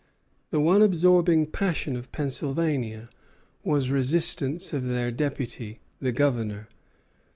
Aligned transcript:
The 0.49 0.59
one 0.59 0.81
absorbing 0.81 1.45
passion 1.51 1.95
of 1.95 2.11
Pennsylvania 2.11 3.07
was 3.63 3.91
resistance 3.91 4.71
to 4.71 4.79
their 4.79 5.11
deputy, 5.11 5.79
the 5.99 6.11
Governor. 6.11 6.67